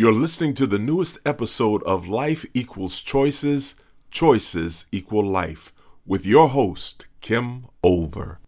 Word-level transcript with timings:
You're 0.00 0.12
listening 0.14 0.54
to 0.54 0.66
the 0.66 0.78
newest 0.78 1.18
episode 1.26 1.82
of 1.82 2.08
Life 2.08 2.46
Equals 2.54 3.02
Choices, 3.02 3.74
Choices 4.10 4.86
Equal 4.90 5.22
Life, 5.22 5.74
with 6.06 6.24
your 6.24 6.48
host, 6.48 7.06
Kim 7.20 7.66
Olver. 7.84 8.38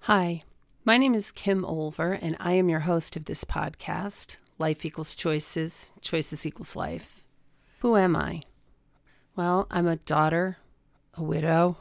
Hi, 0.00 0.42
my 0.84 0.98
name 0.98 1.14
is 1.14 1.30
Kim 1.30 1.62
Olver, 1.62 2.18
and 2.20 2.36
I 2.40 2.54
am 2.54 2.68
your 2.68 2.80
host 2.80 3.14
of 3.14 3.26
this 3.26 3.44
podcast, 3.44 4.38
Life 4.58 4.84
Equals 4.84 5.14
Choices, 5.14 5.92
Choices 6.00 6.44
Equals 6.44 6.74
Life. 6.74 7.22
Who 7.78 7.96
am 7.96 8.16
I? 8.16 8.40
Well, 9.36 9.68
I'm 9.70 9.86
a 9.86 10.02
daughter, 10.02 10.56
a 11.16 11.22
widow, 11.22 11.76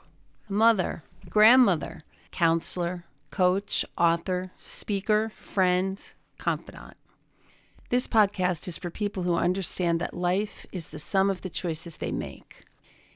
a 0.48 0.54
mother, 0.54 1.02
grandmother, 1.28 2.02
counselor, 2.30 3.06
coach, 3.32 3.84
author, 3.98 4.52
speaker, 4.60 5.32
friend, 5.36 6.08
confidant. 6.38 6.98
This 7.94 8.08
podcast 8.08 8.68
is 8.68 8.76
for 8.76 8.90
people 8.90 9.22
who 9.22 9.36
understand 9.36 10.02
that 10.02 10.16
life 10.16 10.66
is 10.72 10.90
the 10.90 10.98
sum 10.98 11.30
of 11.30 11.42
the 11.42 11.50
choices 11.52 11.98
they 11.98 12.12
make. 12.12 12.64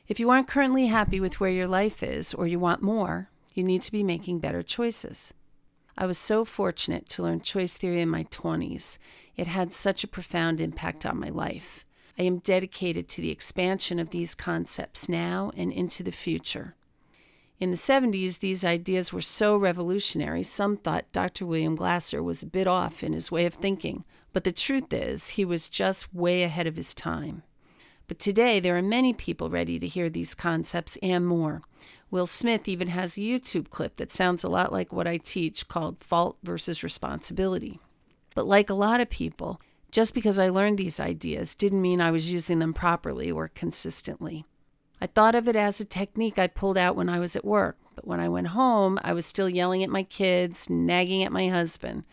If 0.07 0.19
you 0.19 0.29
aren't 0.29 0.47
currently 0.47 0.85
happy 0.85 1.19
with 1.19 1.39
where 1.39 1.49
your 1.49 1.65
life 1.65 2.03
is 2.03 2.31
or 2.31 2.45
you 2.45 2.59
want 2.59 2.83
more, 2.83 3.31
you 3.55 3.63
need 3.63 3.81
to 3.81 3.91
be 3.91 4.03
making 4.03 4.38
better 4.38 4.61
choices. 4.61 5.33
I 5.97 6.05
was 6.05 6.19
so 6.19 6.45
fortunate 6.45 7.09
to 7.09 7.23
learn 7.23 7.41
choice 7.41 7.75
theory 7.75 8.02
in 8.02 8.09
my 8.09 8.25
20s. 8.25 8.99
It 9.35 9.47
had 9.47 9.73
such 9.73 10.03
a 10.03 10.07
profound 10.07 10.61
impact 10.61 11.07
on 11.07 11.19
my 11.19 11.30
life. 11.30 11.83
I 12.19 12.21
am 12.21 12.38
dedicated 12.38 13.09
to 13.09 13.21
the 13.23 13.31
expansion 13.31 13.97
of 13.97 14.11
these 14.11 14.35
concepts 14.35 15.09
now 15.09 15.52
and 15.57 15.71
into 15.71 16.03
the 16.03 16.11
future. 16.11 16.75
In 17.59 17.71
the 17.71 17.77
70s, 17.77 18.38
these 18.38 18.63
ideas 18.63 19.11
were 19.11 19.21
so 19.21 19.57
revolutionary, 19.57 20.44
some 20.44 20.77
thought 20.77 21.11
Dr. 21.11 21.47
William 21.47 21.75
Glasser 21.75 22.21
was 22.21 22.44
a 22.44 22.45
bit 22.45 22.67
off 22.67 23.03
in 23.03 23.13
his 23.13 23.31
way 23.31 23.47
of 23.47 23.55
thinking, 23.55 24.05
but 24.37 24.43
the 24.43 24.51
truth 24.51 24.93
is, 24.93 25.29
he 25.29 25.43
was 25.43 25.67
just 25.67 26.13
way 26.13 26.43
ahead 26.43 26.67
of 26.67 26.77
his 26.77 26.93
time. 26.93 27.41
But 28.07 28.19
today, 28.19 28.59
there 28.59 28.77
are 28.77 28.83
many 28.83 29.11
people 29.11 29.49
ready 29.49 29.79
to 29.79 29.88
hear 29.88 30.11
these 30.11 30.35
concepts 30.35 30.95
and 31.02 31.25
more. 31.25 31.63
Will 32.11 32.27
Smith 32.27 32.67
even 32.67 32.89
has 32.89 33.17
a 33.17 33.21
YouTube 33.21 33.71
clip 33.71 33.97
that 33.97 34.11
sounds 34.11 34.44
a 34.44 34.47
lot 34.47 34.71
like 34.71 34.94
what 34.94 35.07
I 35.07 35.17
teach 35.17 35.67
called 35.67 35.97
Fault 35.97 36.38
versus 36.44 36.83
Responsibility. 36.83 37.79
But 38.35 38.45
like 38.45 38.69
a 38.69 38.75
lot 38.75 39.02
of 39.02 39.09
people, 39.09 39.59
just 39.89 40.13
because 40.13 40.38
I 40.38 40.49
learned 40.49 40.77
these 40.77 40.99
ideas 40.99 41.55
didn't 41.55 41.81
mean 41.81 41.99
I 41.99 42.11
was 42.11 42.31
using 42.31 42.59
them 42.59 42.75
properly 42.75 43.31
or 43.31 43.47
consistently. 43.47 44.45
I 45.01 45.07
thought 45.07 45.33
of 45.33 45.47
it 45.47 45.55
as 45.55 45.79
a 45.79 45.83
technique 45.83 46.38
I 46.38 46.45
pulled 46.45 46.77
out 46.77 46.95
when 46.95 47.09
I 47.09 47.17
was 47.17 47.35
at 47.35 47.44
work, 47.44 47.79
but 47.95 48.05
when 48.05 48.19
I 48.19 48.29
went 48.29 48.49
home, 48.49 48.99
I 49.03 49.13
was 49.13 49.25
still 49.25 49.49
yelling 49.49 49.83
at 49.83 49.89
my 49.89 50.03
kids, 50.03 50.69
nagging 50.69 51.23
at 51.23 51.31
my 51.31 51.49
husband. 51.49 52.03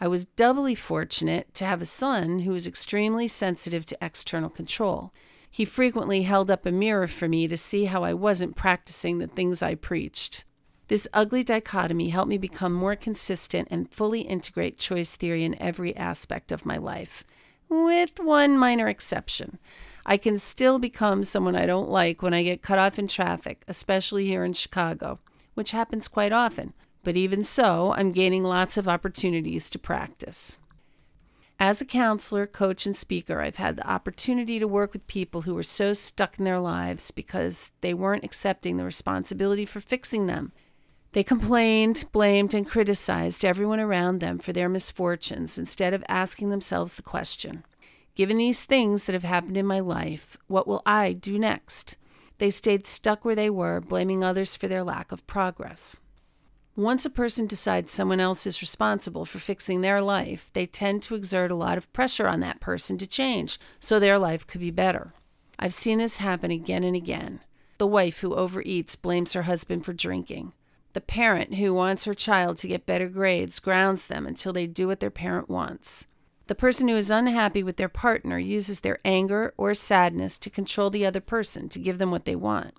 I 0.00 0.08
was 0.08 0.24
doubly 0.24 0.74
fortunate 0.74 1.54
to 1.54 1.64
have 1.64 1.80
a 1.80 1.86
son 1.86 2.40
who 2.40 2.52
was 2.52 2.66
extremely 2.66 3.28
sensitive 3.28 3.86
to 3.86 3.98
external 4.02 4.50
control. 4.50 5.12
He 5.50 5.64
frequently 5.64 6.22
held 6.22 6.50
up 6.50 6.66
a 6.66 6.72
mirror 6.72 7.06
for 7.06 7.28
me 7.28 7.46
to 7.46 7.56
see 7.56 7.84
how 7.84 8.02
I 8.02 8.12
wasn't 8.12 8.56
practicing 8.56 9.18
the 9.18 9.28
things 9.28 9.62
I 9.62 9.76
preached. 9.76 10.44
This 10.88 11.08
ugly 11.14 11.44
dichotomy 11.44 12.10
helped 12.10 12.28
me 12.28 12.38
become 12.38 12.72
more 12.72 12.96
consistent 12.96 13.68
and 13.70 13.90
fully 13.90 14.22
integrate 14.22 14.78
choice 14.78 15.16
theory 15.16 15.44
in 15.44 15.60
every 15.62 15.96
aspect 15.96 16.52
of 16.52 16.66
my 16.66 16.76
life, 16.76 17.24
with 17.68 18.18
one 18.18 18.58
minor 18.58 18.88
exception. 18.88 19.58
I 20.04 20.16
can 20.18 20.38
still 20.38 20.78
become 20.78 21.24
someone 21.24 21.56
I 21.56 21.66
don't 21.66 21.88
like 21.88 22.20
when 22.20 22.34
I 22.34 22.42
get 22.42 22.60
cut 22.60 22.78
off 22.78 22.98
in 22.98 23.08
traffic, 23.08 23.64
especially 23.68 24.26
here 24.26 24.44
in 24.44 24.52
Chicago, 24.52 25.20
which 25.54 25.70
happens 25.70 26.08
quite 26.08 26.32
often. 26.32 26.74
But 27.04 27.16
even 27.16 27.44
so, 27.44 27.94
I'm 27.96 28.12
gaining 28.12 28.42
lots 28.42 28.76
of 28.76 28.88
opportunities 28.88 29.68
to 29.70 29.78
practice. 29.78 30.56
As 31.60 31.80
a 31.80 31.84
counselor, 31.84 32.46
coach, 32.46 32.84
and 32.84 32.96
speaker, 32.96 33.40
I've 33.40 33.56
had 33.56 33.76
the 33.76 33.88
opportunity 33.88 34.58
to 34.58 34.66
work 34.66 34.92
with 34.92 35.06
people 35.06 35.42
who 35.42 35.54
were 35.54 35.62
so 35.62 35.92
stuck 35.92 36.38
in 36.38 36.44
their 36.44 36.58
lives 36.58 37.10
because 37.10 37.70
they 37.80 37.94
weren't 37.94 38.24
accepting 38.24 38.76
the 38.76 38.84
responsibility 38.84 39.64
for 39.64 39.80
fixing 39.80 40.26
them. 40.26 40.52
They 41.12 41.22
complained, 41.22 42.06
blamed, 42.10 42.54
and 42.54 42.68
criticized 42.68 43.44
everyone 43.44 43.78
around 43.78 44.18
them 44.18 44.38
for 44.38 44.52
their 44.52 44.68
misfortunes 44.68 45.56
instead 45.58 45.94
of 45.94 46.02
asking 46.08 46.50
themselves 46.50 46.96
the 46.96 47.02
question 47.02 47.64
Given 48.16 48.36
these 48.36 48.64
things 48.64 49.06
that 49.06 49.12
have 49.12 49.24
happened 49.24 49.56
in 49.56 49.66
my 49.66 49.80
life, 49.80 50.36
what 50.46 50.66
will 50.66 50.82
I 50.86 51.12
do 51.12 51.38
next? 51.38 51.96
They 52.38 52.50
stayed 52.50 52.86
stuck 52.86 53.24
where 53.24 53.34
they 53.34 53.50
were, 53.50 53.80
blaming 53.80 54.24
others 54.24 54.56
for 54.56 54.66
their 54.66 54.82
lack 54.82 55.12
of 55.12 55.26
progress. 55.26 55.96
Once 56.76 57.04
a 57.04 57.10
person 57.10 57.46
decides 57.46 57.92
someone 57.92 58.18
else 58.18 58.48
is 58.48 58.60
responsible 58.60 59.24
for 59.24 59.38
fixing 59.38 59.80
their 59.80 60.02
life, 60.02 60.50
they 60.54 60.66
tend 60.66 61.00
to 61.00 61.14
exert 61.14 61.52
a 61.52 61.54
lot 61.54 61.78
of 61.78 61.92
pressure 61.92 62.26
on 62.26 62.40
that 62.40 62.60
person 62.60 62.98
to 62.98 63.06
change 63.06 63.60
so 63.78 64.00
their 64.00 64.18
life 64.18 64.44
could 64.44 64.60
be 64.60 64.72
better. 64.72 65.12
I've 65.56 65.74
seen 65.74 65.98
this 65.98 66.16
happen 66.16 66.50
again 66.50 66.82
and 66.82 66.96
again. 66.96 67.40
The 67.78 67.86
wife 67.86 68.20
who 68.20 68.34
overeats 68.34 69.00
blames 69.00 69.34
her 69.34 69.42
husband 69.42 69.84
for 69.84 69.92
drinking. 69.92 70.52
The 70.94 71.00
parent 71.00 71.54
who 71.54 71.72
wants 71.72 72.06
her 72.06 72.14
child 72.14 72.58
to 72.58 72.68
get 72.68 72.86
better 72.86 73.08
grades 73.08 73.60
grounds 73.60 74.08
them 74.08 74.26
until 74.26 74.52
they 74.52 74.66
do 74.66 74.88
what 74.88 74.98
their 74.98 75.10
parent 75.10 75.48
wants. 75.48 76.08
The 76.48 76.56
person 76.56 76.88
who 76.88 76.96
is 76.96 77.10
unhappy 77.10 77.62
with 77.62 77.76
their 77.76 77.88
partner 77.88 78.38
uses 78.38 78.80
their 78.80 78.98
anger 79.04 79.54
or 79.56 79.74
sadness 79.74 80.38
to 80.38 80.50
control 80.50 80.90
the 80.90 81.06
other 81.06 81.20
person 81.20 81.68
to 81.68 81.78
give 81.78 81.98
them 81.98 82.10
what 82.10 82.24
they 82.24 82.36
want. 82.36 82.74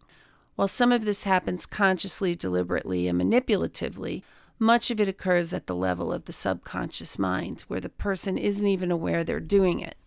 While 0.55 0.67
some 0.67 0.91
of 0.91 1.05
this 1.05 1.23
happens 1.23 1.65
consciously, 1.65 2.35
deliberately, 2.35 3.07
and 3.07 3.19
manipulatively, 3.19 4.23
much 4.57 4.89
of 4.89 5.01
it 5.01 5.09
occurs 5.09 5.53
at 5.53 5.67
the 5.67 5.75
level 5.75 6.13
of 6.13 6.25
the 6.25 6.33
subconscious 6.33 7.19
mind, 7.19 7.61
where 7.67 7.81
the 7.81 7.89
person 7.89 8.37
isn't 8.37 8.67
even 8.67 8.89
aware 8.89 9.23
they're 9.23 9.39
doing 9.41 9.81
it. 9.81 9.97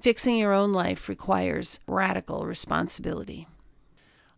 Fixing 0.00 0.36
your 0.36 0.54
own 0.54 0.72
life 0.72 1.08
requires 1.08 1.80
radical 1.86 2.46
responsibility. 2.46 3.46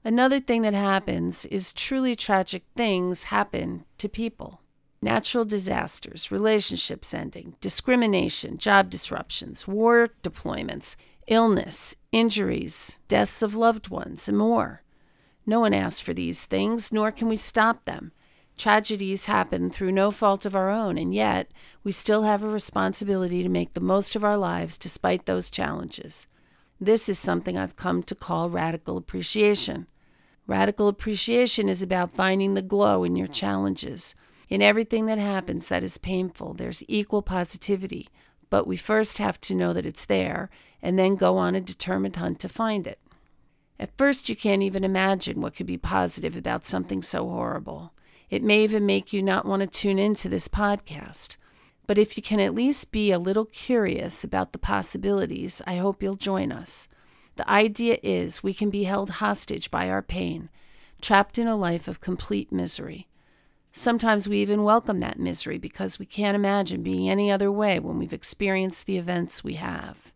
Another 0.04 0.40
thing 0.40 0.62
that 0.62 0.74
happens 0.74 1.44
is 1.44 1.72
truly 1.72 2.16
tragic 2.16 2.64
things 2.76 3.24
happen 3.24 3.84
to 3.98 4.08
people. 4.08 4.60
Natural 5.00 5.44
disasters, 5.44 6.32
relationships 6.32 7.14
ending, 7.14 7.54
discrimination, 7.60 8.58
job 8.58 8.90
disruptions, 8.90 9.68
war 9.68 10.08
deployments, 10.24 10.96
illness, 11.28 11.94
injuries, 12.10 12.98
deaths 13.06 13.42
of 13.42 13.54
loved 13.54 13.88
ones, 13.88 14.28
and 14.28 14.36
more. 14.36 14.81
No 15.44 15.60
one 15.60 15.74
asked 15.74 16.02
for 16.02 16.14
these 16.14 16.44
things, 16.44 16.92
nor 16.92 17.10
can 17.10 17.28
we 17.28 17.36
stop 17.36 17.84
them. 17.84 18.12
Tragedies 18.56 19.24
happen 19.24 19.70
through 19.70 19.92
no 19.92 20.10
fault 20.10 20.46
of 20.46 20.54
our 20.54 20.70
own, 20.70 20.98
and 20.98 21.14
yet 21.14 21.50
we 21.82 21.90
still 21.90 22.22
have 22.22 22.44
a 22.44 22.48
responsibility 22.48 23.42
to 23.42 23.48
make 23.48 23.72
the 23.72 23.80
most 23.80 24.14
of 24.14 24.24
our 24.24 24.36
lives 24.36 24.78
despite 24.78 25.26
those 25.26 25.50
challenges. 25.50 26.26
This 26.80 27.08
is 27.08 27.18
something 27.18 27.56
I've 27.56 27.76
come 27.76 28.02
to 28.04 28.14
call 28.14 28.50
radical 28.50 28.96
appreciation. 28.96 29.86
Radical 30.46 30.88
appreciation 30.88 31.68
is 31.68 31.82
about 31.82 32.14
finding 32.14 32.54
the 32.54 32.62
glow 32.62 33.04
in 33.04 33.16
your 33.16 33.28
challenges. 33.28 34.14
In 34.48 34.60
everything 34.60 35.06
that 35.06 35.18
happens 35.18 35.68
that 35.68 35.82
is 35.82 35.96
painful, 35.98 36.54
there's 36.54 36.84
equal 36.88 37.22
positivity, 37.22 38.08
but 38.50 38.66
we 38.66 38.76
first 38.76 39.18
have 39.18 39.40
to 39.40 39.54
know 39.54 39.72
that 39.72 39.86
it's 39.86 40.04
there 40.04 40.50
and 40.82 40.98
then 40.98 41.16
go 41.16 41.36
on 41.38 41.54
a 41.54 41.60
determined 41.60 42.16
hunt 42.16 42.38
to 42.40 42.48
find 42.48 42.86
it. 42.86 42.98
At 43.78 43.96
first, 43.96 44.28
you 44.28 44.36
can't 44.36 44.62
even 44.62 44.84
imagine 44.84 45.40
what 45.40 45.56
could 45.56 45.66
be 45.66 45.78
positive 45.78 46.36
about 46.36 46.66
something 46.66 47.02
so 47.02 47.28
horrible. 47.28 47.92
It 48.30 48.42
may 48.42 48.62
even 48.64 48.86
make 48.86 49.12
you 49.12 49.22
not 49.22 49.44
want 49.44 49.60
to 49.60 49.66
tune 49.66 49.98
into 49.98 50.28
this 50.28 50.48
podcast. 50.48 51.36
But 51.86 51.98
if 51.98 52.16
you 52.16 52.22
can 52.22 52.40
at 52.40 52.54
least 52.54 52.92
be 52.92 53.10
a 53.10 53.18
little 53.18 53.44
curious 53.44 54.24
about 54.24 54.52
the 54.52 54.58
possibilities, 54.58 55.60
I 55.66 55.76
hope 55.76 56.02
you'll 56.02 56.14
join 56.14 56.52
us. 56.52 56.88
The 57.36 57.50
idea 57.50 57.98
is 58.02 58.42
we 58.42 58.54
can 58.54 58.70
be 58.70 58.84
held 58.84 59.10
hostage 59.10 59.70
by 59.70 59.88
our 59.88 60.02
pain, 60.02 60.48
trapped 61.00 61.38
in 61.38 61.48
a 61.48 61.56
life 61.56 61.88
of 61.88 62.00
complete 62.00 62.52
misery. 62.52 63.08
Sometimes 63.72 64.28
we 64.28 64.38
even 64.38 64.64
welcome 64.64 65.00
that 65.00 65.18
misery 65.18 65.58
because 65.58 65.98
we 65.98 66.06
can't 66.06 66.34
imagine 66.34 66.82
being 66.82 67.08
any 67.08 67.30
other 67.30 67.50
way 67.50 67.78
when 67.78 67.98
we've 67.98 68.12
experienced 68.12 68.86
the 68.86 68.98
events 68.98 69.42
we 69.42 69.54
have. 69.54 70.11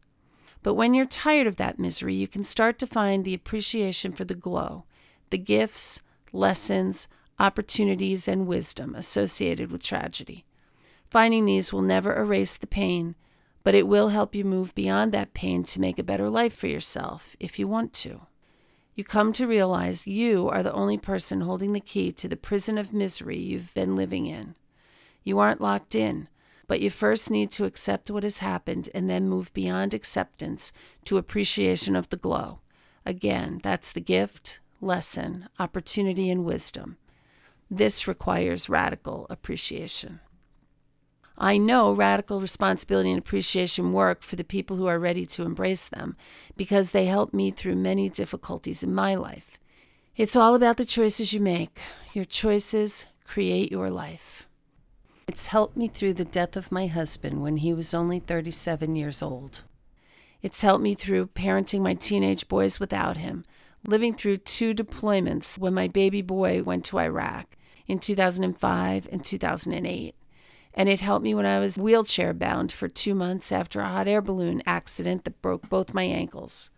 But 0.66 0.74
when 0.74 0.94
you're 0.94 1.06
tired 1.06 1.46
of 1.46 1.58
that 1.58 1.78
misery, 1.78 2.16
you 2.16 2.26
can 2.26 2.42
start 2.42 2.76
to 2.80 2.88
find 2.88 3.24
the 3.24 3.34
appreciation 3.34 4.10
for 4.10 4.24
the 4.24 4.34
glow, 4.34 4.82
the 5.30 5.38
gifts, 5.38 6.02
lessons, 6.32 7.06
opportunities, 7.38 8.26
and 8.26 8.48
wisdom 8.48 8.96
associated 8.96 9.70
with 9.70 9.84
tragedy. 9.84 10.44
Finding 11.08 11.44
these 11.44 11.72
will 11.72 11.82
never 11.82 12.16
erase 12.16 12.56
the 12.56 12.66
pain, 12.66 13.14
but 13.62 13.76
it 13.76 13.86
will 13.86 14.08
help 14.08 14.34
you 14.34 14.44
move 14.44 14.74
beyond 14.74 15.12
that 15.12 15.34
pain 15.34 15.62
to 15.62 15.80
make 15.80 16.00
a 16.00 16.02
better 16.02 16.28
life 16.28 16.56
for 16.56 16.66
yourself 16.66 17.36
if 17.38 17.60
you 17.60 17.68
want 17.68 17.92
to. 17.92 18.22
You 18.96 19.04
come 19.04 19.32
to 19.34 19.46
realize 19.46 20.08
you 20.08 20.48
are 20.48 20.64
the 20.64 20.74
only 20.74 20.98
person 20.98 21.42
holding 21.42 21.74
the 21.74 21.80
key 21.80 22.10
to 22.10 22.26
the 22.26 22.36
prison 22.36 22.76
of 22.76 22.92
misery 22.92 23.38
you've 23.38 23.72
been 23.72 23.94
living 23.94 24.26
in. 24.26 24.56
You 25.22 25.38
aren't 25.38 25.60
locked 25.60 25.94
in, 25.94 26.26
but 26.66 26.80
you 26.80 26.90
first 26.90 27.30
need 27.30 27.50
to 27.52 27.64
accept 27.64 28.10
what 28.10 28.22
has 28.22 28.38
happened 28.38 28.88
and 28.94 29.08
then 29.08 29.28
move 29.28 29.52
beyond 29.52 29.94
acceptance 29.94 30.72
to 31.04 31.18
appreciation 31.18 31.94
of 31.94 32.08
the 32.08 32.16
glow. 32.16 32.60
Again, 33.04 33.60
that's 33.62 33.92
the 33.92 34.00
gift, 34.00 34.60
lesson, 34.80 35.48
opportunity, 35.58 36.30
and 36.30 36.44
wisdom. 36.44 36.96
This 37.70 38.08
requires 38.08 38.68
radical 38.68 39.26
appreciation. 39.30 40.20
I 41.38 41.58
know 41.58 41.92
radical 41.92 42.40
responsibility 42.40 43.10
and 43.10 43.18
appreciation 43.18 43.92
work 43.92 44.22
for 44.22 44.36
the 44.36 44.44
people 44.44 44.76
who 44.76 44.86
are 44.86 44.98
ready 44.98 45.26
to 45.26 45.42
embrace 45.42 45.86
them 45.86 46.16
because 46.56 46.90
they 46.90 47.06
help 47.06 47.34
me 47.34 47.50
through 47.50 47.76
many 47.76 48.08
difficulties 48.08 48.82
in 48.82 48.94
my 48.94 49.14
life. 49.14 49.58
It's 50.16 50.36
all 50.36 50.54
about 50.54 50.78
the 50.78 50.86
choices 50.86 51.34
you 51.34 51.40
make. 51.40 51.78
Your 52.14 52.24
choices 52.24 53.06
create 53.26 53.70
your 53.70 53.90
life. 53.90 54.45
It's 55.28 55.48
helped 55.48 55.76
me 55.76 55.88
through 55.88 56.14
the 56.14 56.24
death 56.24 56.56
of 56.56 56.70
my 56.70 56.86
husband 56.86 57.42
when 57.42 57.56
he 57.56 57.74
was 57.74 57.92
only 57.92 58.20
37 58.20 58.94
years 58.94 59.22
old. 59.22 59.62
It's 60.40 60.62
helped 60.62 60.84
me 60.84 60.94
through 60.94 61.26
parenting 61.28 61.80
my 61.80 61.94
teenage 61.94 62.46
boys 62.46 62.78
without 62.78 63.16
him, 63.16 63.44
living 63.84 64.14
through 64.14 64.36
two 64.38 64.72
deployments 64.72 65.58
when 65.58 65.74
my 65.74 65.88
baby 65.88 66.22
boy 66.22 66.62
went 66.62 66.84
to 66.86 67.00
Iraq 67.00 67.56
in 67.88 67.98
2005 67.98 69.08
and 69.10 69.24
2008. 69.24 70.14
And 70.74 70.88
it 70.88 71.00
helped 71.00 71.24
me 71.24 71.34
when 71.34 71.46
I 71.46 71.58
was 71.58 71.76
wheelchair 71.76 72.32
bound 72.32 72.70
for 72.70 72.86
two 72.86 73.14
months 73.14 73.50
after 73.50 73.80
a 73.80 73.88
hot 73.88 74.06
air 74.06 74.22
balloon 74.22 74.62
accident 74.64 75.24
that 75.24 75.42
broke 75.42 75.68
both 75.68 75.92
my 75.92 76.04
ankles. 76.04 76.70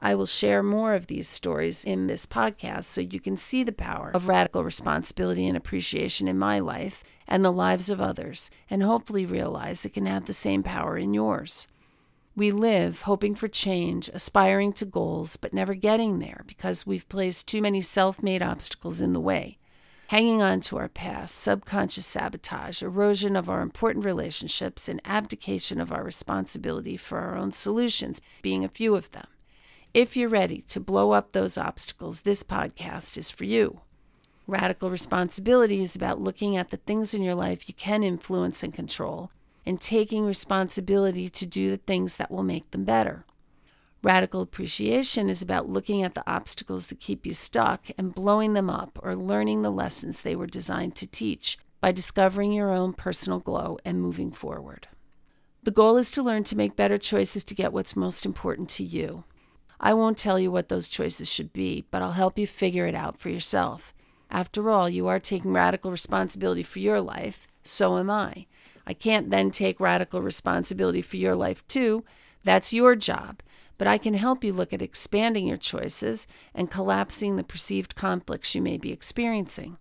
I 0.00 0.14
will 0.14 0.26
share 0.26 0.62
more 0.62 0.94
of 0.94 1.08
these 1.08 1.28
stories 1.28 1.84
in 1.84 2.06
this 2.06 2.26
podcast 2.26 2.84
so 2.84 3.00
you 3.00 3.18
can 3.18 3.36
see 3.36 3.64
the 3.64 3.72
power 3.72 4.12
of 4.14 4.28
radical 4.28 4.62
responsibility 4.62 5.48
and 5.48 5.56
appreciation 5.56 6.28
in 6.28 6.38
my 6.38 6.60
life 6.60 7.02
and 7.28 7.44
the 7.44 7.52
lives 7.52 7.90
of 7.90 8.00
others, 8.00 8.50
and 8.68 8.82
hopefully 8.82 9.26
realize 9.26 9.84
it 9.84 9.94
can 9.94 10.06
have 10.06 10.26
the 10.26 10.32
same 10.32 10.62
power 10.62 10.96
in 10.96 11.14
yours. 11.14 11.68
We 12.34 12.50
live 12.50 13.02
hoping 13.02 13.34
for 13.34 13.48
change, 13.48 14.08
aspiring 14.14 14.72
to 14.74 14.84
goals, 14.84 15.36
but 15.36 15.52
never 15.52 15.74
getting 15.74 16.18
there 16.18 16.44
because 16.46 16.86
we've 16.86 17.08
placed 17.08 17.48
too 17.48 17.60
many 17.60 17.82
self 17.82 18.22
made 18.22 18.42
obstacles 18.42 19.00
in 19.00 19.12
the 19.12 19.20
way. 19.20 19.58
Hanging 20.08 20.40
on 20.40 20.60
to 20.62 20.78
our 20.78 20.88
past, 20.88 21.36
subconscious 21.36 22.06
sabotage, 22.06 22.80
erosion 22.82 23.36
of 23.36 23.50
our 23.50 23.60
important 23.60 24.04
relationships, 24.04 24.88
and 24.88 25.02
abdication 25.04 25.80
of 25.80 25.92
our 25.92 26.02
responsibility 26.02 26.96
for 26.96 27.18
our 27.18 27.36
own 27.36 27.52
solutions 27.52 28.20
being 28.40 28.64
a 28.64 28.68
few 28.68 28.94
of 28.94 29.10
them. 29.10 29.26
If 29.92 30.16
you're 30.16 30.28
ready 30.28 30.62
to 30.68 30.80
blow 30.80 31.10
up 31.10 31.32
those 31.32 31.58
obstacles, 31.58 32.20
this 32.22 32.42
podcast 32.42 33.18
is 33.18 33.30
for 33.30 33.44
you. 33.44 33.80
Radical 34.48 34.88
responsibility 34.88 35.82
is 35.82 35.94
about 35.94 36.22
looking 36.22 36.56
at 36.56 36.70
the 36.70 36.78
things 36.78 37.12
in 37.12 37.22
your 37.22 37.34
life 37.34 37.68
you 37.68 37.74
can 37.74 38.02
influence 38.02 38.62
and 38.62 38.72
control 38.72 39.30
and 39.66 39.78
taking 39.78 40.24
responsibility 40.24 41.28
to 41.28 41.44
do 41.44 41.70
the 41.70 41.76
things 41.76 42.16
that 42.16 42.30
will 42.30 42.42
make 42.42 42.70
them 42.70 42.84
better. 42.84 43.26
Radical 44.02 44.40
appreciation 44.40 45.28
is 45.28 45.42
about 45.42 45.68
looking 45.68 46.02
at 46.02 46.14
the 46.14 46.24
obstacles 46.26 46.86
that 46.86 46.98
keep 46.98 47.26
you 47.26 47.34
stuck 47.34 47.88
and 47.98 48.14
blowing 48.14 48.54
them 48.54 48.70
up 48.70 48.98
or 49.02 49.14
learning 49.14 49.60
the 49.60 49.70
lessons 49.70 50.22
they 50.22 50.34
were 50.34 50.46
designed 50.46 50.96
to 50.96 51.06
teach 51.06 51.58
by 51.82 51.92
discovering 51.92 52.50
your 52.50 52.72
own 52.72 52.94
personal 52.94 53.40
glow 53.40 53.76
and 53.84 54.00
moving 54.00 54.30
forward. 54.30 54.88
The 55.64 55.70
goal 55.72 55.98
is 55.98 56.10
to 56.12 56.22
learn 56.22 56.44
to 56.44 56.56
make 56.56 56.74
better 56.74 56.96
choices 56.96 57.44
to 57.44 57.54
get 57.54 57.74
what's 57.74 57.94
most 57.94 58.24
important 58.24 58.70
to 58.70 58.82
you. 58.82 59.24
I 59.78 59.92
won't 59.92 60.16
tell 60.16 60.40
you 60.40 60.50
what 60.50 60.68
those 60.68 60.88
choices 60.88 61.30
should 61.30 61.52
be, 61.52 61.84
but 61.90 62.00
I'll 62.00 62.12
help 62.12 62.38
you 62.38 62.46
figure 62.46 62.86
it 62.86 62.94
out 62.94 63.18
for 63.18 63.28
yourself. 63.28 63.92
After 64.30 64.70
all, 64.70 64.88
you 64.88 65.06
are 65.06 65.18
taking 65.18 65.52
radical 65.52 65.90
responsibility 65.90 66.62
for 66.62 66.78
your 66.78 67.00
life, 67.00 67.46
so 67.64 67.98
am 67.98 68.10
I. 68.10 68.46
I 68.86 68.94
can't 68.94 69.30
then 69.30 69.50
take 69.50 69.80
radical 69.80 70.22
responsibility 70.22 71.02
for 71.02 71.16
your 71.16 71.34
life 71.34 71.66
too. 71.68 72.04
That's 72.44 72.72
your 72.72 72.96
job. 72.96 73.40
But 73.76 73.86
I 73.86 73.96
can 73.96 74.14
help 74.14 74.42
you 74.42 74.52
look 74.52 74.72
at 74.72 74.82
expanding 74.82 75.46
your 75.46 75.56
choices 75.56 76.26
and 76.54 76.70
collapsing 76.70 77.36
the 77.36 77.44
perceived 77.44 77.94
conflicts 77.94 78.54
you 78.54 78.60
may 78.60 78.76
be 78.76 78.92
experiencing. 78.92 79.78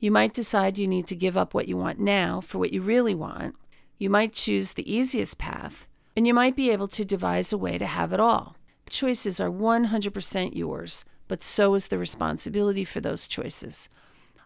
You 0.00 0.10
might 0.10 0.34
decide 0.34 0.78
you 0.78 0.86
need 0.86 1.06
to 1.08 1.16
give 1.16 1.36
up 1.36 1.54
what 1.54 1.68
you 1.68 1.76
want 1.76 1.98
now 1.98 2.40
for 2.40 2.58
what 2.58 2.72
you 2.72 2.80
really 2.80 3.14
want. 3.14 3.54
You 3.98 4.10
might 4.10 4.32
choose 4.32 4.72
the 4.72 4.92
easiest 4.92 5.38
path, 5.38 5.86
and 6.16 6.26
you 6.26 6.34
might 6.34 6.56
be 6.56 6.70
able 6.70 6.88
to 6.88 7.04
devise 7.04 7.52
a 7.52 7.58
way 7.58 7.78
to 7.78 7.86
have 7.86 8.12
it 8.12 8.20
all. 8.20 8.56
Choices 8.88 9.40
are 9.40 9.50
100% 9.50 10.56
yours, 10.56 11.04
but 11.28 11.42
so 11.42 11.74
is 11.74 11.88
the 11.88 11.98
responsibility 11.98 12.84
for 12.84 13.00
those 13.00 13.26
choices. 13.26 13.88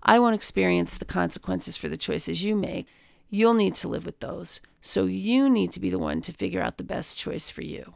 I 0.03 0.19
won't 0.19 0.35
experience 0.35 0.97
the 0.97 1.05
consequences 1.05 1.77
for 1.77 1.89
the 1.89 1.97
choices 1.97 2.45
you 2.45 2.57
make, 2.57 2.87
You'll 3.31 3.55
need 3.55 3.75
to 3.77 3.89
live 3.89 4.07
with 4.07 4.21
those, 4.21 4.61
so 4.81 5.05
you 5.05 5.51
need 5.51 5.71
to 5.73 5.81
be 5.81 5.91
the 5.91 5.99
one 5.99 6.23
to 6.23 6.33
figure 6.33 6.63
out 6.63 6.79
the 6.79 6.85
best 6.85 7.19
choice 7.19 7.51
for 7.51 7.63
you. 7.63 7.95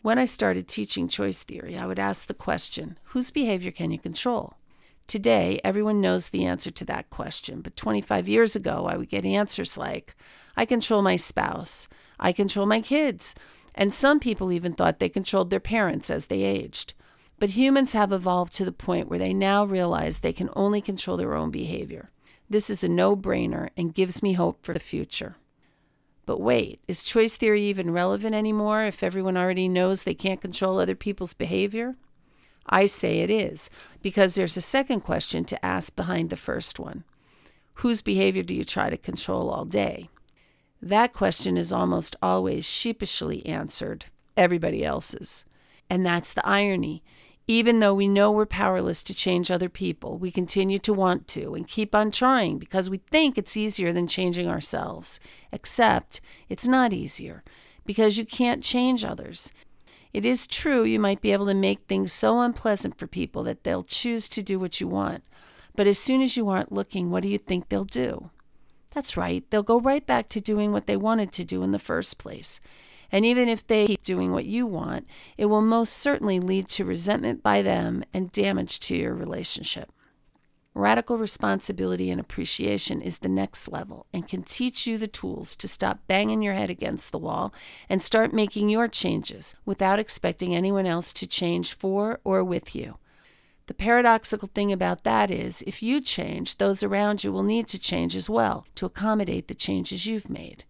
When 0.00 0.18
I 0.18 0.24
started 0.24 0.68
teaching 0.68 1.06
choice 1.06 1.42
theory, 1.42 1.76
I 1.76 1.86
would 1.86 1.98
ask 1.98 2.26
the 2.26 2.34
question 2.34 2.98
whose 3.04 3.30
behavior 3.30 3.70
can 3.70 3.90
you 3.90 3.98
control? 3.98 4.54
Today, 5.06 5.60
everyone 5.62 6.00
knows 6.00 6.30
the 6.30 6.46
answer 6.46 6.70
to 6.70 6.84
that 6.86 7.10
question, 7.10 7.60
but 7.60 7.76
25 7.76 8.26
years 8.26 8.56
ago, 8.56 8.86
I 8.86 8.96
would 8.96 9.10
get 9.10 9.26
answers 9.26 9.76
like 9.76 10.16
I 10.56 10.64
control 10.64 11.02
my 11.02 11.16
spouse, 11.16 11.86
I 12.18 12.32
control 12.32 12.64
my 12.64 12.80
kids, 12.80 13.34
and 13.74 13.92
some 13.92 14.18
people 14.18 14.50
even 14.50 14.72
thought 14.72 14.98
they 14.98 15.10
controlled 15.10 15.50
their 15.50 15.60
parents 15.60 16.08
as 16.08 16.26
they 16.26 16.40
aged. 16.40 16.94
But 17.38 17.50
humans 17.50 17.92
have 17.92 18.12
evolved 18.12 18.54
to 18.54 18.64
the 18.64 18.72
point 18.72 19.08
where 19.08 19.18
they 19.18 19.34
now 19.34 19.64
realize 19.64 20.18
they 20.18 20.32
can 20.32 20.50
only 20.54 20.80
control 20.80 21.16
their 21.16 21.34
own 21.34 21.50
behavior. 21.50 22.10
This 22.48 22.70
is 22.70 22.84
a 22.84 22.88
no 22.88 23.16
brainer 23.16 23.70
and 23.76 23.94
gives 23.94 24.22
me 24.22 24.34
hope 24.34 24.64
for 24.64 24.72
the 24.72 24.80
future. 24.80 25.36
But 26.26 26.40
wait, 26.40 26.80
is 26.88 27.04
choice 27.04 27.36
theory 27.36 27.62
even 27.62 27.90
relevant 27.90 28.34
anymore 28.34 28.84
if 28.84 29.02
everyone 29.02 29.36
already 29.36 29.68
knows 29.68 30.02
they 30.02 30.14
can't 30.14 30.40
control 30.40 30.78
other 30.78 30.94
people's 30.94 31.34
behavior? 31.34 31.96
I 32.66 32.86
say 32.86 33.20
it 33.20 33.30
is, 33.30 33.68
because 34.00 34.34
there's 34.34 34.56
a 34.56 34.62
second 34.62 35.00
question 35.00 35.44
to 35.44 35.64
ask 35.64 35.94
behind 35.94 36.30
the 36.30 36.36
first 36.36 36.78
one 36.78 37.04
Whose 37.78 38.02
behavior 38.02 38.42
do 38.42 38.54
you 38.54 38.64
try 38.64 38.88
to 38.88 38.96
control 38.96 39.50
all 39.50 39.64
day? 39.64 40.08
That 40.80 41.12
question 41.12 41.56
is 41.56 41.72
almost 41.72 42.14
always 42.22 42.64
sheepishly 42.64 43.44
answered 43.46 44.06
everybody 44.36 44.84
else's. 44.84 45.44
And 45.90 46.04
that's 46.04 46.32
the 46.32 46.46
irony. 46.46 47.02
Even 47.46 47.80
though 47.80 47.92
we 47.92 48.08
know 48.08 48.30
we're 48.30 48.46
powerless 48.46 49.02
to 49.02 49.14
change 49.14 49.50
other 49.50 49.68
people, 49.68 50.16
we 50.16 50.30
continue 50.30 50.78
to 50.78 50.94
want 50.94 51.28
to 51.28 51.54
and 51.54 51.68
keep 51.68 51.94
on 51.94 52.10
trying 52.10 52.58
because 52.58 52.88
we 52.88 52.98
think 53.10 53.36
it's 53.36 53.56
easier 53.56 53.92
than 53.92 54.06
changing 54.06 54.48
ourselves. 54.48 55.20
Except 55.52 56.22
it's 56.48 56.66
not 56.66 56.94
easier 56.94 57.44
because 57.84 58.16
you 58.16 58.24
can't 58.24 58.62
change 58.62 59.04
others. 59.04 59.52
It 60.14 60.24
is 60.24 60.46
true 60.46 60.84
you 60.84 60.98
might 60.98 61.20
be 61.20 61.32
able 61.32 61.46
to 61.46 61.54
make 61.54 61.80
things 61.80 62.12
so 62.12 62.40
unpleasant 62.40 62.98
for 62.98 63.06
people 63.06 63.42
that 63.42 63.64
they'll 63.64 63.84
choose 63.84 64.28
to 64.30 64.42
do 64.42 64.58
what 64.58 64.80
you 64.80 64.88
want. 64.88 65.22
But 65.76 65.86
as 65.86 65.98
soon 65.98 66.22
as 66.22 66.36
you 66.36 66.48
aren't 66.48 66.72
looking, 66.72 67.10
what 67.10 67.24
do 67.24 67.28
you 67.28 67.36
think 67.36 67.68
they'll 67.68 67.84
do? 67.84 68.30
That's 68.92 69.16
right, 69.16 69.44
they'll 69.50 69.64
go 69.64 69.80
right 69.80 70.06
back 70.06 70.28
to 70.28 70.40
doing 70.40 70.70
what 70.70 70.86
they 70.86 70.96
wanted 70.96 71.32
to 71.32 71.44
do 71.44 71.64
in 71.64 71.72
the 71.72 71.80
first 71.80 72.16
place. 72.16 72.60
And 73.14 73.24
even 73.24 73.48
if 73.48 73.64
they 73.64 73.86
keep 73.86 74.02
doing 74.02 74.32
what 74.32 74.44
you 74.44 74.66
want, 74.66 75.06
it 75.38 75.46
will 75.46 75.60
most 75.60 75.92
certainly 75.92 76.40
lead 76.40 76.66
to 76.70 76.84
resentment 76.84 77.44
by 77.44 77.62
them 77.62 78.02
and 78.12 78.32
damage 78.32 78.80
to 78.80 78.96
your 78.96 79.14
relationship. 79.14 79.92
Radical 80.74 81.16
responsibility 81.16 82.10
and 82.10 82.20
appreciation 82.20 83.00
is 83.00 83.18
the 83.18 83.28
next 83.28 83.68
level 83.68 84.06
and 84.12 84.26
can 84.26 84.42
teach 84.42 84.88
you 84.88 84.98
the 84.98 85.06
tools 85.06 85.54
to 85.54 85.68
stop 85.68 86.00
banging 86.08 86.42
your 86.42 86.54
head 86.54 86.70
against 86.70 87.12
the 87.12 87.18
wall 87.18 87.54
and 87.88 88.02
start 88.02 88.32
making 88.32 88.68
your 88.68 88.88
changes 88.88 89.54
without 89.64 90.00
expecting 90.00 90.52
anyone 90.52 90.84
else 90.84 91.12
to 91.12 91.24
change 91.24 91.72
for 91.72 92.18
or 92.24 92.42
with 92.42 92.74
you. 92.74 92.96
The 93.66 93.74
paradoxical 93.74 94.48
thing 94.52 94.72
about 94.72 95.04
that 95.04 95.30
is, 95.30 95.62
if 95.68 95.84
you 95.84 96.00
change, 96.00 96.58
those 96.58 96.82
around 96.82 97.22
you 97.22 97.30
will 97.30 97.44
need 97.44 97.68
to 97.68 97.78
change 97.78 98.16
as 98.16 98.28
well 98.28 98.66
to 98.74 98.86
accommodate 98.86 99.46
the 99.46 99.54
changes 99.54 100.04
you've 100.04 100.28
made. 100.28 100.64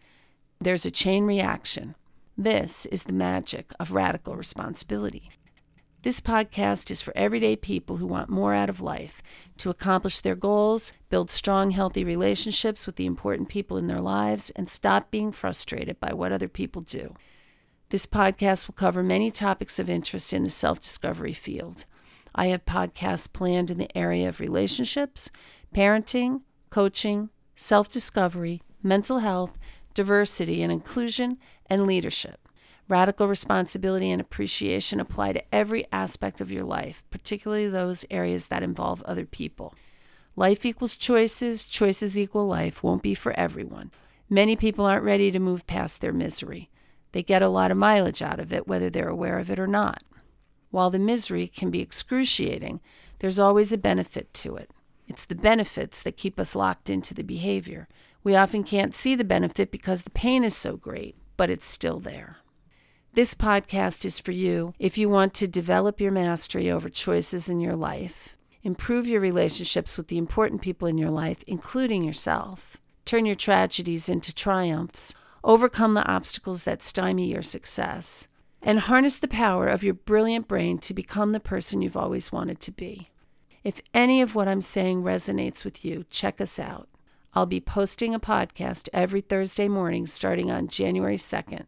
There's 0.61 0.85
a 0.85 0.91
chain 0.91 1.25
reaction. 1.25 1.95
This 2.37 2.85
is 2.87 3.05
the 3.05 3.13
magic 3.13 3.73
of 3.79 3.93
radical 3.93 4.35
responsibility. 4.35 5.31
This 6.03 6.21
podcast 6.21 6.91
is 6.91 7.01
for 7.01 7.17
everyday 7.17 7.55
people 7.55 7.99
who 7.99 8.09
want 8.09 8.29
more 8.29 8.53
out 8.53 8.69
of 8.69 8.81
life, 8.81 9.23
to 9.59 9.71
accomplish 9.71 10.21
their 10.21 10.35
goals, 10.35 10.93
build 11.11 11.31
strong, 11.31 11.71
healthy 11.71 12.03
relationships 12.03 12.87
with 12.87 12.97
the 12.97 13.07
important 13.07 13.49
people 13.49 13.77
in 13.77 13.87
their 13.87 14.01
lives, 14.01 14.51
and 14.51 14.69
stop 14.69 15.13
being 15.13 15.31
frustrated 15.31 16.01
by 16.01 16.13
what 16.13 16.33
other 16.33 16.49
people 16.49 16.83
do. 16.83 17.15
This 17.91 18.05
podcast 18.05 18.67
will 18.67 18.75
cover 18.75 19.05
many 19.05 19.31
topics 19.31 19.79
of 19.79 19.89
interest 19.89 20.33
in 20.33 20.43
the 20.43 20.51
self 20.51 20.83
discovery 20.83 21.35
field. 21.35 21.85
I 22.35 22.49
have 22.49 22.65
podcasts 22.67 23.33
planned 23.33 23.71
in 23.71 23.79
the 23.79 23.97
area 23.97 24.29
of 24.29 24.41
relationships, 24.41 25.31
parenting, 25.73 26.41
coaching, 26.69 27.31
self 27.55 27.89
discovery, 27.89 28.61
mental 28.83 29.21
health, 29.21 29.57
diversity 29.95 30.63
and 30.63 30.73
inclusion, 30.73 31.39
and 31.67 31.87
leadership. 31.87 32.49
Radical 32.89 33.29
responsibility 33.29 34.11
and 34.11 34.21
appreciation 34.21 35.01
apply 35.01 35.33
to 35.33 35.55
every 35.55 35.87
aspect 35.91 36.41
of 36.41 36.53
your 36.53 36.65
life, 36.65 37.03
particularly 37.11 37.67
those 37.67 38.05
areas 38.11 38.47
that 38.47 38.63
involve 38.63 39.03
other 39.05 39.25
people. 39.25 39.75
Life 40.37 40.67
equals 40.67 40.97
choices, 40.97 41.65
choices 41.65 42.19
equal 42.19 42.47
life 42.47 42.83
won't 42.83 43.03
be 43.03 43.15
for 43.15 43.33
everyone. 43.39 43.91
Many 44.29 44.57
people 44.57 44.85
aren't 44.85 45.05
ready 45.05 45.31
to 45.31 45.39
move 45.39 45.67
past 45.67 46.01
their 46.01 46.13
misery. 46.13 46.71
They 47.13 47.23
get 47.23 47.43
a 47.43 47.49
lot 47.49 47.71
of 47.71 47.77
mileage 47.77 48.21
out 48.21 48.41
of 48.41 48.53
it, 48.53 48.67
whether 48.67 48.91
they're 48.91 49.09
aware 49.09 49.39
of 49.39 49.49
it 49.49 49.59
or 49.59 49.69
not. 49.69 50.03
While 50.71 50.91
the 50.91 50.99
misery 50.99 51.47
can 51.47 51.71
be 51.71 51.81
excruciating, 51.81 52.81
there's 53.21 53.39
always 53.39 53.73
a 53.73 53.79
benefit 53.79 54.35
to 54.35 54.57
it. 54.57 54.71
It's 55.07 55.25
the 55.25 55.37
benefits 55.37 56.03
that 56.03 56.17
keep 56.17 56.41
us 56.41 56.57
locked 56.57 56.91
into 56.91 57.15
the 57.15 57.23
behavior, 57.23 57.89
We 58.25 58.35
often 58.35 58.65
can't 58.65 58.95
see 58.95 59.15
the 59.15 59.23
benefit 59.23 59.71
because 59.71 60.03
the 60.03 60.11
pain 60.11 60.45
is 60.45 60.57
so 60.57 60.79
great, 60.79 61.15
but 61.37 61.51
it's 61.51 61.67
still 61.67 62.01
there. 62.01 62.39
This 63.13 63.35
podcast 63.35 64.07
is 64.07 64.19
for 64.19 64.33
you 64.33 64.73
if 64.79 64.97
you 64.97 65.11
want 65.11 65.35
to 65.35 65.47
develop 65.47 66.01
your 66.01 66.11
mastery 66.11 66.71
over 66.71 66.89
choices 66.89 67.51
in 67.51 67.61
your 67.61 67.77
life, 67.77 68.35
improve 68.63 69.07
your 69.07 69.21
relationships 69.21 69.99
with 69.99 70.09
the 70.09 70.17
important 70.17 70.63
people 70.63 70.89
in 70.89 70.97
your 70.97 71.11
life, 71.11 71.45
including 71.47 72.03
yourself, 72.03 72.79
turn 73.05 73.27
your 73.27 73.35
tragedies 73.35 74.09
into 74.09 74.35
triumphs, 74.35 75.15
overcome 75.45 75.93
the 75.93 76.09
obstacles 76.11 76.65
that 76.65 76.83
stymie 76.83 77.31
your 77.31 77.43
success, 77.43 78.27
and 78.63 78.81
harness 78.81 79.19
the 79.19 79.29
power 79.29 79.67
of 79.67 79.85
your 79.85 79.93
brilliant 79.93 80.49
brain 80.49 80.79
to 80.79 80.95
become 80.95 81.33
the 81.33 81.41
person 81.41 81.83
you've 81.83 81.97
always 81.97 82.33
wanted 82.33 82.59
to 82.59 82.73
be. 82.73 83.11
If 83.63 83.83
any 83.93 84.23
of 84.23 84.35
what 84.35 84.49
I'm 84.49 84.63
saying 84.63 85.03
resonates 85.03 85.63
with 85.63 85.85
you, 85.85 86.07
check 86.09 86.41
us 86.41 86.59
out. 86.59 86.89
I'll 87.37 87.47
be 87.47 87.61
posting 87.61 88.15
a 88.15 88.21
podcast 88.21 88.89
every 88.93 89.21
Thursday 89.21 89.67
morning 89.67 90.07
starting 90.07 90.53
on 90.53 90.69
January 90.69 91.17
2nd. 91.17 91.65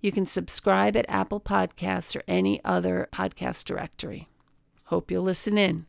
You 0.00 0.10
can 0.10 0.26
subscribe 0.26 0.96
at 0.96 1.06
Apple 1.08 1.40
Podcasts 1.40 2.16
or 2.16 2.24
any 2.26 2.60
other 2.64 3.08
podcast 3.12 3.64
directory. 3.64 4.28
Hope 4.86 5.08
you'll 5.10 5.22
listen 5.22 5.58
in. 5.58 5.86